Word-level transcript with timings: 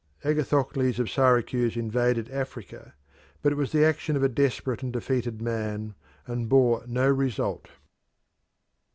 Agathocles 0.23 0.97
of 0.97 1.11
Syracuse 1.11 1.77
invaded 1.77 2.27
Africa, 2.31 2.95
but 3.43 3.51
it 3.51 3.55
was 3.55 3.71
the 3.71 3.85
action 3.85 4.15
of 4.15 4.23
a 4.23 4.27
desperate 4.29 4.81
and 4.81 4.91
defeated 4.91 5.43
man 5.43 5.93
and 6.25 6.49
bore 6.49 6.83
no 6.87 7.07
result. 7.07 7.69